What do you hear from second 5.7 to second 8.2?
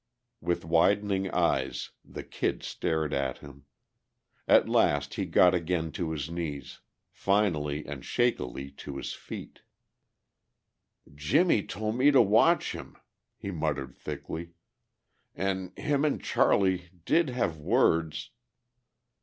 to his knees; finally and